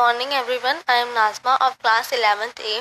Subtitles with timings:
[0.00, 0.78] morning everyone.
[0.88, 2.74] I am Nazma of class 11th A.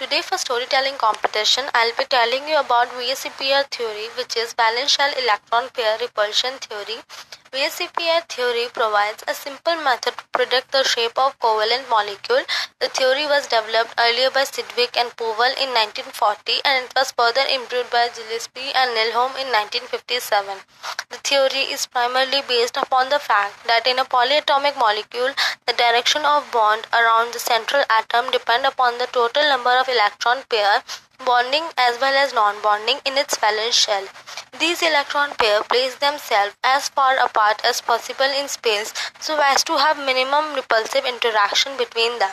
[0.00, 5.10] Today for storytelling competition, I'll be telling you about VSEPR theory which is valence shell
[5.22, 6.98] electron pair repulsion theory.
[7.50, 12.42] VSEPR theory provides a simple method to predict the shape of covalent molecule.
[12.78, 17.40] The theory was developed earlier by Sidgwick and Powell in 1940 and it was further
[17.48, 20.58] improved by Gillespie and Nyholm in 1957.
[21.08, 25.32] The theory is primarily based upon the fact that in a polyatomic molecule,
[25.66, 30.44] the direction of bond around the central atom depend upon the total number of electron
[30.50, 30.82] pair
[31.24, 34.06] bonding as well as non-bonding in its valence shell.
[34.60, 39.76] These electron pair place themselves as far apart as possible in space so as to
[39.76, 42.32] have minimum repulsive interaction between them.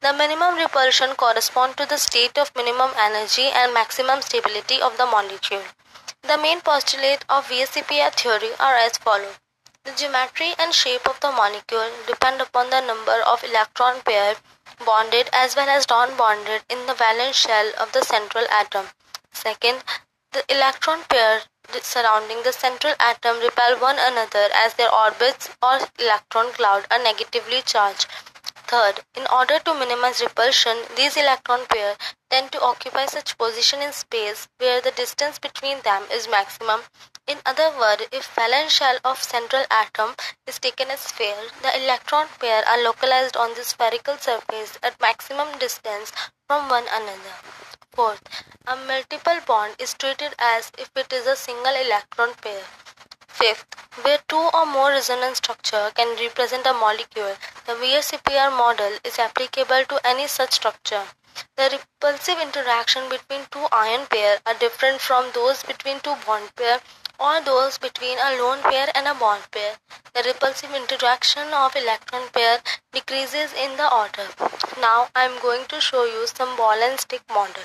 [0.00, 5.04] The minimum repulsion corresponds to the state of minimum energy and maximum stability of the
[5.04, 5.64] molecule.
[6.22, 9.38] The main postulate of VSEPR theory are as follows.
[9.84, 14.38] The geometry and shape of the molecule depend upon the number of electron pairs
[14.86, 18.86] bonded as well as non-bonded in the valence shell of the central atom.
[19.32, 19.84] Second,
[20.32, 21.42] the electron pair
[21.82, 27.62] surrounding the central atom repel one another as their orbits or electron cloud are negatively
[27.62, 28.06] charged.
[28.68, 31.96] Third, in order to minimize repulsion, these electron pairs
[32.28, 36.82] tend to occupy such position in space where the distance between them is maximum.
[37.26, 40.14] In other words, if valence shell of central atom
[40.46, 45.58] is taken as sphere, the electron pair are localized on the spherical surface at maximum
[45.58, 46.12] distance
[46.46, 47.36] from one another.
[47.92, 48.22] Fourth,
[48.70, 52.64] a multiple bond is treated as if it is a single electron pair.
[53.26, 53.64] Fifth,
[54.02, 59.86] where two or more resonance structure can represent a molecule, the VSEPR model is applicable
[59.86, 61.04] to any such structure.
[61.56, 66.80] The repulsive interaction between two ion pair are different from those between two bond pair
[67.18, 69.76] or those between a lone pair and a bond pair.
[70.12, 72.60] The repulsive interaction of electron pair
[72.92, 74.28] decreases in the order.
[74.78, 77.62] Now I am going to show you some ball and stick model.